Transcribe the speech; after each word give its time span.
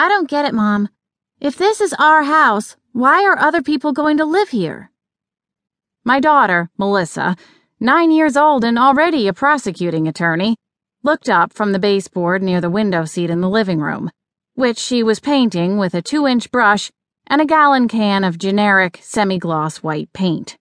I 0.00 0.08
don't 0.08 0.30
get 0.30 0.46
it, 0.46 0.54
Mom. 0.54 0.88
If 1.42 1.58
this 1.58 1.78
is 1.78 1.92
our 1.98 2.22
house, 2.22 2.74
why 2.92 3.22
are 3.26 3.38
other 3.38 3.60
people 3.60 3.92
going 3.92 4.16
to 4.16 4.24
live 4.24 4.48
here? 4.48 4.90
My 6.04 6.20
daughter, 6.20 6.70
Melissa, 6.78 7.36
nine 7.78 8.10
years 8.10 8.34
old 8.34 8.64
and 8.64 8.78
already 8.78 9.28
a 9.28 9.34
prosecuting 9.34 10.08
attorney, 10.08 10.56
looked 11.02 11.28
up 11.28 11.52
from 11.52 11.72
the 11.72 11.78
baseboard 11.78 12.42
near 12.42 12.62
the 12.62 12.70
window 12.70 13.04
seat 13.04 13.28
in 13.28 13.42
the 13.42 13.48
living 13.50 13.78
room, 13.78 14.10
which 14.54 14.78
she 14.78 15.02
was 15.02 15.20
painting 15.20 15.76
with 15.76 15.92
a 15.92 16.00
two 16.00 16.26
inch 16.26 16.50
brush 16.50 16.90
and 17.26 17.42
a 17.42 17.44
gallon 17.44 17.86
can 17.86 18.24
of 18.24 18.38
generic 18.38 19.00
semi 19.02 19.36
gloss 19.36 19.82
white 19.82 20.10
paint. 20.14 20.56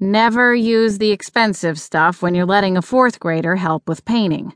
Never 0.00 0.52
use 0.52 0.98
the 0.98 1.12
expensive 1.12 1.78
stuff 1.78 2.22
when 2.22 2.34
you're 2.34 2.44
letting 2.44 2.76
a 2.76 2.82
fourth 2.82 3.20
grader 3.20 3.54
help 3.54 3.88
with 3.88 4.04
painting. 4.04 4.52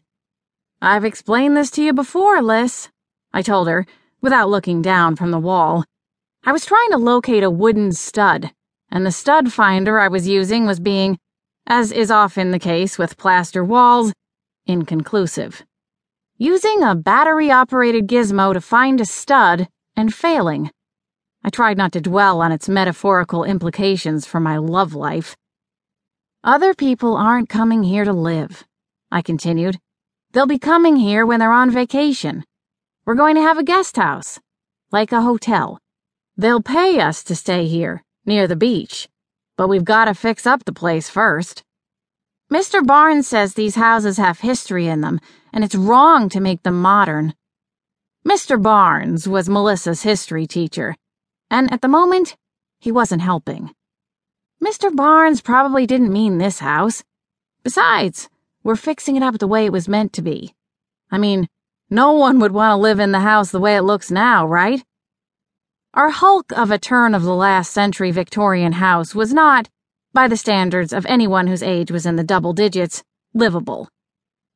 I've 0.82 1.04
explained 1.04 1.56
this 1.56 1.70
to 1.70 1.84
you 1.84 1.92
before, 1.92 2.42
Liz, 2.42 2.88
I 3.32 3.42
told 3.42 3.68
her, 3.68 3.86
without 4.20 4.48
looking 4.48 4.82
down 4.82 5.16
from 5.16 5.30
the 5.30 5.38
wall. 5.38 5.84
I 6.44 6.52
was 6.52 6.64
trying 6.64 6.90
to 6.90 6.98
locate 6.98 7.42
a 7.42 7.50
wooden 7.50 7.92
stud, 7.92 8.52
and 8.90 9.04
the 9.04 9.12
stud 9.12 9.52
finder 9.52 9.98
I 9.98 10.08
was 10.08 10.26
using 10.26 10.66
was 10.66 10.80
being, 10.80 11.18
as 11.66 11.92
is 11.92 12.10
often 12.10 12.50
the 12.50 12.58
case 12.58 12.98
with 12.98 13.18
plaster 13.18 13.62
walls, 13.62 14.12
inconclusive. 14.66 15.64
Using 16.36 16.82
a 16.82 16.94
battery 16.94 17.50
operated 17.50 18.06
gizmo 18.06 18.52
to 18.52 18.60
find 18.60 19.00
a 19.00 19.04
stud 19.04 19.68
and 19.96 20.14
failing. 20.14 20.70
I 21.44 21.50
tried 21.50 21.76
not 21.76 21.92
to 21.92 22.00
dwell 22.00 22.40
on 22.40 22.52
its 22.52 22.68
metaphorical 22.68 23.44
implications 23.44 24.26
for 24.26 24.40
my 24.40 24.56
love 24.56 24.94
life. 24.94 25.36
Other 26.44 26.74
people 26.74 27.16
aren't 27.16 27.48
coming 27.48 27.82
here 27.82 28.04
to 28.04 28.12
live, 28.12 28.64
I 29.10 29.22
continued. 29.22 29.78
They'll 30.32 30.46
be 30.46 30.58
coming 30.58 30.96
here 30.96 31.26
when 31.26 31.40
they're 31.40 31.52
on 31.52 31.70
vacation. 31.70 32.44
We're 33.08 33.14
going 33.14 33.36
to 33.36 33.40
have 33.40 33.56
a 33.56 33.64
guest 33.64 33.96
house, 33.96 34.38
like 34.92 35.12
a 35.12 35.22
hotel. 35.22 35.78
They'll 36.36 36.60
pay 36.60 37.00
us 37.00 37.24
to 37.24 37.34
stay 37.34 37.66
here, 37.66 38.04
near 38.26 38.46
the 38.46 38.54
beach, 38.54 39.08
but 39.56 39.66
we've 39.66 39.82
got 39.82 40.04
to 40.04 40.14
fix 40.14 40.46
up 40.46 40.66
the 40.66 40.74
place 40.74 41.08
first. 41.08 41.64
Mr. 42.52 42.86
Barnes 42.86 43.26
says 43.26 43.54
these 43.54 43.76
houses 43.76 44.18
have 44.18 44.40
history 44.40 44.88
in 44.88 45.00
them, 45.00 45.20
and 45.54 45.64
it's 45.64 45.74
wrong 45.74 46.28
to 46.28 46.38
make 46.38 46.64
them 46.64 46.82
modern. 46.82 47.32
Mr. 48.26 48.60
Barnes 48.60 49.26
was 49.26 49.48
Melissa's 49.48 50.02
history 50.02 50.46
teacher, 50.46 50.94
and 51.50 51.72
at 51.72 51.80
the 51.80 51.88
moment, 51.88 52.36
he 52.78 52.92
wasn't 52.92 53.22
helping. 53.22 53.70
Mr. 54.62 54.94
Barnes 54.94 55.40
probably 55.40 55.86
didn't 55.86 56.12
mean 56.12 56.36
this 56.36 56.58
house. 56.58 57.02
Besides, 57.62 58.28
we're 58.62 58.76
fixing 58.76 59.16
it 59.16 59.22
up 59.22 59.38
the 59.38 59.48
way 59.48 59.64
it 59.64 59.72
was 59.72 59.88
meant 59.88 60.12
to 60.12 60.20
be. 60.20 60.52
I 61.10 61.16
mean, 61.16 61.48
no 61.90 62.12
one 62.12 62.38
would 62.40 62.52
want 62.52 62.72
to 62.72 62.82
live 62.82 63.00
in 63.00 63.12
the 63.12 63.20
house 63.20 63.50
the 63.50 63.60
way 63.60 63.76
it 63.76 63.82
looks 63.82 64.10
now, 64.10 64.46
right? 64.46 64.84
Our 65.94 66.10
hulk 66.10 66.52
of 66.52 66.70
a 66.70 66.78
turn 66.78 67.14
of 67.14 67.22
the 67.22 67.34
last 67.34 67.72
century 67.72 68.10
Victorian 68.10 68.72
house 68.72 69.14
was 69.14 69.32
not, 69.32 69.68
by 70.12 70.28
the 70.28 70.36
standards 70.36 70.92
of 70.92 71.06
anyone 71.06 71.46
whose 71.46 71.62
age 71.62 71.90
was 71.90 72.06
in 72.06 72.16
the 72.16 72.24
double 72.24 72.52
digits, 72.52 73.02
livable. 73.34 73.88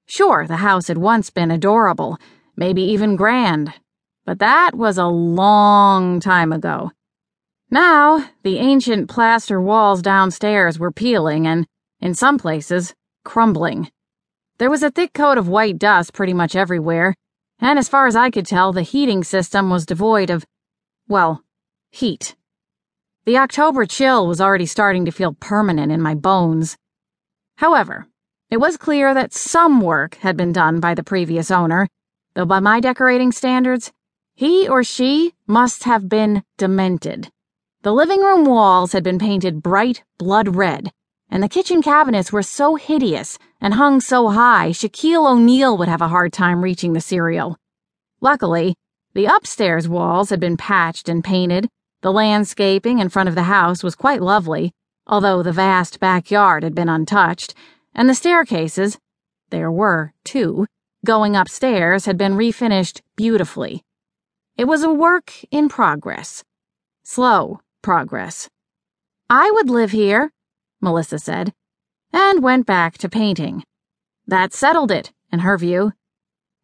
Sure, 0.07 0.47
the 0.47 0.57
house 0.57 0.89
had 0.89 0.99
once 0.99 1.31
been 1.31 1.51
adorable, 1.51 2.19
maybe 2.57 2.83
even 2.83 3.17
grand, 3.17 3.73
but 4.25 4.39
that 4.39 4.75
was 4.75 4.99
a 4.99 5.07
long 5.07 6.21
time 6.21 6.53
ago. 6.53 6.91
Now, 7.71 8.29
the 8.43 8.59
ancient 8.59 9.09
plaster 9.09 9.61
walls 9.61 10.03
downstairs 10.03 10.79
were 10.79 10.93
peeling 10.93 11.47
and, 11.47 11.67
in 12.01 12.15
some 12.15 12.37
places, 12.37 12.95
crumbling. 13.25 13.91
There 14.63 14.71
was 14.71 14.85
a 14.85 14.93
thick 14.93 15.13
coat 15.13 15.39
of 15.39 15.49
white 15.49 15.77
dust 15.77 16.13
pretty 16.13 16.33
much 16.33 16.55
everywhere, 16.55 17.17
and 17.59 17.81
as 17.81 17.89
far 17.89 18.07
as 18.07 18.15
I 18.15 18.31
could 18.31 18.47
tell, 18.47 18.73
the 18.73 18.83
heating 18.83 19.25
system 19.25 19.71
was 19.71 19.85
devoid 19.85 20.31
of, 20.31 20.47
well, 21.09 21.43
heat. 21.91 22.37
The 23.25 23.39
October 23.39 23.87
chill 23.87 24.25
was 24.25 24.41
already 24.41 24.67
starting 24.67 25.05
to 25.05 25.11
feel 25.11 25.35
permanent 25.41 25.91
in 25.91 26.01
my 26.01 26.15
bones. 26.15 26.77
However, 27.57 28.07
it 28.51 28.59
was 28.59 28.77
clear 28.77 29.13
that 29.15 29.33
some 29.33 29.81
work 29.81 30.15
had 30.19 30.37
been 30.37 30.53
done 30.53 30.79
by 30.79 30.95
the 30.95 31.03
previous 31.03 31.51
owner, 31.51 31.89
though 32.35 32.47
by 32.47 32.61
my 32.61 32.79
decorating 32.79 33.33
standards, 33.33 33.91
he 34.37 34.69
or 34.69 34.85
she 34.85 35.35
must 35.49 35.83
have 35.83 36.09
been 36.09 36.45
demented. 36.57 37.33
The 37.83 37.93
living 37.93 38.21
room 38.21 38.45
walls 38.45 38.93
had 38.93 39.03
been 39.03 39.19
painted 39.19 39.61
bright 39.61 40.05
blood 40.19 40.55
red, 40.55 40.93
and 41.33 41.43
the 41.43 41.49
kitchen 41.49 41.81
cabinets 41.81 42.31
were 42.31 42.43
so 42.43 42.75
hideous 42.75 43.39
and 43.59 43.73
hung 43.73 44.03
so 44.03 44.29
high 44.29 44.69
Shaquille 44.69 45.27
O'Neal 45.27 45.79
would 45.79 45.89
have 45.89 46.03
a 46.03 46.09
hard 46.09 46.31
time 46.31 46.63
reaching 46.63 46.93
the 46.93 47.01
cereal. 47.01 47.57
Luckily, 48.21 48.75
the 49.15 49.25
upstairs 49.25 49.89
walls 49.89 50.29
had 50.29 50.41
been 50.41 50.59
patched 50.59 51.09
and 51.09 51.25
painted, 51.25 51.71
the 52.03 52.13
landscaping 52.13 52.99
in 52.99 53.09
front 53.09 53.31
of 53.31 53.35
the 53.35 53.45
house 53.45 53.83
was 53.83 53.95
quite 53.95 54.21
lovely, 54.21 54.73
although 55.07 55.43
the 55.43 55.53
vast 55.53 55.99
backyard 56.01 56.63
had 56.65 56.75
been 56.75 56.91
untouched, 56.91 57.55
and 57.95 58.11
the 58.11 58.15
staircases, 58.15 58.99
there 59.49 59.73
were 59.73 60.13
two, 60.25 60.67
going 61.07 61.35
upstairs 61.35 62.05
had 62.05 62.19
been 62.19 62.35
refinished 62.35 63.01
beautifully. 63.17 63.83
It 64.59 64.67
was 64.67 64.83
a 64.83 64.93
work 64.93 65.33
in 65.51 65.71
progress. 65.71 66.45
Slow 67.05 67.61
progress. 67.81 68.51
I 69.31 69.51
would 69.51 69.71
live 69.71 69.93
here, 69.93 70.31
Melissa 70.83 71.19
said, 71.19 71.55
and 72.13 72.43
went 72.43 72.67
back 72.67 72.99
to 72.99 73.09
painting. 73.09 73.65
That 74.27 74.53
settled 74.53 74.91
it, 74.91 75.13
in 75.33 75.39
her 75.39 75.57
view. 75.57 75.93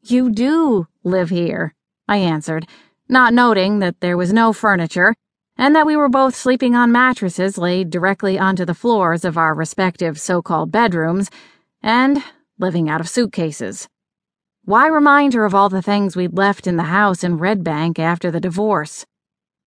You 0.03 0.31
do 0.31 0.89
live 1.05 1.31
here, 1.31 1.75
I 2.07 2.19
answered, 2.19 2.67
not 3.09 3.33
noting 3.33 3.79
that 3.79 4.01
there 4.01 4.17
was 4.17 4.33
no 4.33 4.53
furniture 4.53 5.15
and 5.57 5.75
that 5.75 5.87
we 5.87 5.97
were 5.97 6.09
both 6.09 6.37
sleeping 6.37 6.77
on 6.77 6.93
mattresses 6.93 7.59
laid 7.59 7.91
directly 7.91 8.39
onto 8.39 8.65
the 8.65 8.75
floors 8.75 9.25
of 9.25 9.37
our 9.37 9.55
respective 9.55 10.21
so 10.21 10.41
called 10.41 10.71
bedrooms 10.71 11.31
and 11.83 12.23
living 12.59 12.89
out 12.89 13.01
of 13.01 13.09
suitcases. 13.09 13.89
Why 14.65 14.87
remind 14.87 15.35
her 15.35 15.45
of 15.45 15.55
all 15.55 15.69
the 15.69 15.83
things 15.83 16.15
we'd 16.15 16.37
left 16.37 16.67
in 16.67 16.77
the 16.77 16.85
house 16.85 17.25
in 17.25 17.39
Red 17.39 17.65
Bank 17.65 17.99
after 17.99 18.31
the 18.31 18.41
divorce? 18.41 19.05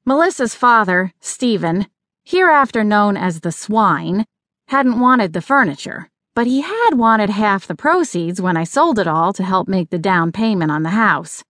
Melissa's 0.06 0.56
father, 0.56 1.14
Stephen, 1.20 1.88
hereafter 2.24 2.84
known 2.84 3.18
as 3.18 3.42
the 3.42 3.52
Swine, 3.52 4.26
hadn't 4.72 5.02
wanted 5.02 5.34
the 5.34 5.42
furniture, 5.42 6.08
but 6.34 6.48
he 6.48 6.62
had 6.62 6.92
wanted 6.94 7.30
half 7.30 7.68
the 7.68 7.76
proceeds 7.76 8.40
when 8.40 8.56
I 8.56 8.64
sold 8.64 9.00
it 9.00 9.06
all 9.06 9.34
to 9.34 9.44
help 9.44 9.68
make 9.68 9.90
the 9.90 10.00
down 10.00 10.32
payment 10.32 10.72
on 10.72 10.84
the 10.84 10.92
house. 10.92 11.44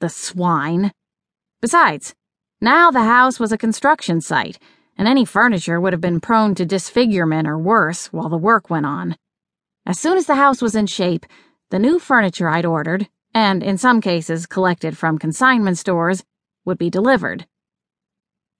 The 0.00 0.10
swine. 0.10 0.92
Besides, 1.62 2.14
now 2.60 2.90
the 2.90 3.04
house 3.04 3.40
was 3.40 3.50
a 3.50 3.56
construction 3.56 4.20
site, 4.20 4.58
and 4.98 5.08
any 5.08 5.24
furniture 5.24 5.80
would 5.80 5.94
have 5.94 6.02
been 6.02 6.20
prone 6.20 6.54
to 6.56 6.66
disfigurement 6.66 7.48
or 7.48 7.56
worse 7.56 8.12
while 8.12 8.28
the 8.28 8.36
work 8.36 8.68
went 8.68 8.84
on. 8.84 9.16
As 9.86 9.98
soon 9.98 10.18
as 10.18 10.26
the 10.26 10.34
house 10.34 10.60
was 10.60 10.74
in 10.74 10.86
shape, 10.86 11.24
the 11.70 11.78
new 11.78 11.98
furniture 11.98 12.50
I'd 12.50 12.66
ordered, 12.66 13.08
and 13.32 13.62
in 13.62 13.78
some 13.78 14.02
cases 14.02 14.44
collected 14.44 14.98
from 14.98 15.16
consignment 15.16 15.78
stores, 15.78 16.24
would 16.66 16.76
be 16.76 16.90
delivered. 16.90 17.46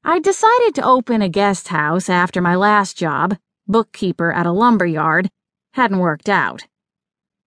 I 0.03 0.21
decided 0.21 0.75
to 0.77 0.87
open 0.87 1.21
a 1.21 1.29
guest 1.29 1.69
house 1.69 2.09
after 2.09 2.41
my 2.41 2.57
last 2.57 2.97
job, 2.97 3.37
bookkeeper 3.71 4.33
at 4.33 4.47
a 4.47 4.53
lumber 4.53 4.87
yard, 4.87 5.31
hadn't 5.75 5.99
worked 5.99 6.29
out. 6.29 6.67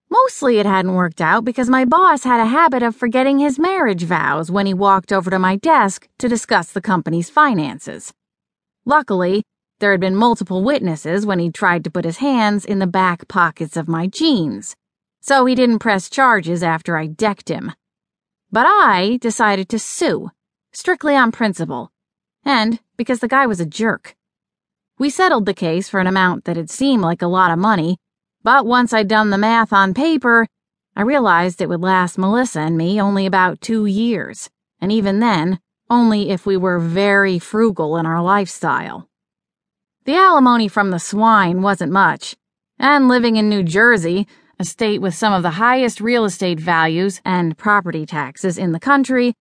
Mostly 0.10 0.60
it 0.60 0.66
hadn't 0.66 0.94
worked 0.94 1.22
out 1.22 1.44
because 1.44 1.70
my 1.70 1.86
boss 1.86 2.24
had 2.24 2.40
a 2.40 2.46
habit 2.46 2.84
of 2.84 2.96
forgetting 2.96 3.40
his 3.40 3.58
marriage 3.58 4.04
vows 4.04 4.52
when 4.52 4.66
he 4.66 4.74
walked 4.74 5.12
over 5.12 5.32
to 5.32 5.40
my 5.40 5.56
desk 5.56 6.08
to 6.20 6.30
discuss 6.30 6.72
the 6.72 6.82
company's 6.82 7.30
finances. 7.30 8.14
Luckily, 8.86 9.44
there 9.80 9.92
had 9.92 10.00
been 10.00 10.16
multiple 10.16 10.64
witnesses 10.64 11.26
when 11.26 11.40
he 11.40 11.52
tried 11.52 11.84
to 11.84 11.92
put 11.92 12.06
his 12.06 12.18
hands 12.18 12.64
in 12.64 12.80
the 12.80 12.88
back 12.88 13.28
pockets 13.28 13.76
of 13.76 13.88
my 13.88 14.08
jeans, 14.08 14.76
so 15.20 15.46
he 15.46 15.56
didn't 15.56 15.80
press 15.80 16.10
charges 16.10 16.62
after 16.62 16.96
I 16.96 17.08
decked 17.08 17.50
him. 17.50 17.74
But 18.52 18.68
I 18.68 19.18
decided 19.20 19.68
to 19.70 19.80
sue, 19.80 20.30
strictly 20.72 21.16
on 21.16 21.32
principle, 21.32 21.92
and 22.46 22.80
because 22.98 23.20
the 23.20 23.28
guy 23.28 23.48
was 23.48 23.60
a 23.60 23.66
jerk. 23.66 24.16
We 25.00 25.10
settled 25.10 25.46
the 25.46 25.54
case 25.54 25.90
for 25.90 26.00
an 26.00 26.08
amount 26.08 26.46
that'd 26.46 26.70
seem 26.70 27.02
like 27.02 27.22
a 27.22 27.28
lot 27.28 27.52
of 27.52 27.58
money, 27.58 27.98
but 28.44 28.66
once 28.66 28.94
I'd 28.94 29.08
done 29.08 29.32
the 29.32 29.38
math 29.38 29.74
on 29.74 29.94
paper, 29.94 30.48
I 30.96 31.02
realized 31.02 31.62
it 31.62 31.70
would 31.70 31.82
last 31.82 32.20
Melissa 32.20 32.60
and 32.60 32.78
me 32.78 33.02
only 33.02 33.26
about 33.26 33.62
two 33.62 33.88
years, 33.88 34.52
and 34.80 34.92
even 34.92 35.20
then, 35.20 35.60
only 35.90 36.30
if 36.30 36.46
we 36.46 36.58
were 36.58 36.80
very 36.80 37.40
frugal 37.40 37.98
in 37.98 38.06
our 38.06 38.22
lifestyle. 38.22 39.10
The 40.06 40.16
alimony 40.16 40.68
from 40.68 40.92
the 40.92 41.00
swine 41.00 41.64
wasn't 41.64 41.92
much, 41.92 42.36
and 42.78 43.08
living 43.08 43.36
in 43.36 43.50
New 43.50 43.64
Jersey, 43.64 44.28
a 44.60 44.66
state 44.66 45.02
with 45.02 45.16
some 45.16 45.34
of 45.34 45.42
the 45.42 45.52
highest 45.52 46.02
real 46.02 46.26
estate 46.26 46.60
values 46.60 47.20
and 47.26 47.58
property 47.58 48.06
taxes 48.06 48.60
in 48.60 48.72
the 48.72 48.80
country, 48.80 49.34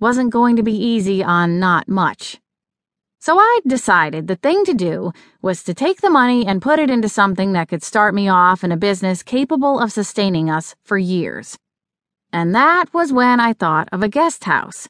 wasn't 0.00 0.32
going 0.32 0.56
to 0.56 0.62
be 0.62 0.76
easy 0.76 1.22
on 1.22 1.60
not 1.60 1.88
much. 1.88 2.40
So 3.26 3.40
I 3.40 3.60
decided 3.66 4.28
the 4.28 4.36
thing 4.36 4.64
to 4.66 4.72
do 4.72 5.10
was 5.42 5.64
to 5.64 5.74
take 5.74 6.00
the 6.00 6.08
money 6.08 6.46
and 6.46 6.62
put 6.62 6.78
it 6.78 6.90
into 6.90 7.08
something 7.08 7.54
that 7.54 7.68
could 7.68 7.82
start 7.82 8.14
me 8.14 8.28
off 8.28 8.62
in 8.62 8.70
a 8.70 8.76
business 8.76 9.24
capable 9.24 9.80
of 9.80 9.90
sustaining 9.90 10.48
us 10.48 10.76
for 10.84 10.96
years. 10.96 11.58
And 12.32 12.54
that 12.54 12.94
was 12.94 13.12
when 13.12 13.40
I 13.40 13.52
thought 13.52 13.88
of 13.90 14.04
a 14.04 14.08
guest 14.08 14.44
house. 14.44 14.88